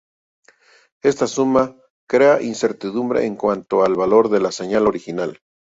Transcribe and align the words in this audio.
Esta 1.03 1.27
suma 1.27 1.79
crea 2.09 2.41
incertidumbre 2.41 3.23
en 3.27 3.35
cuanto 3.35 3.83
al 3.85 3.93
valor 3.93 4.29
de 4.29 4.39
la 4.41 4.51
señal 4.51 4.87
original. 4.87 5.37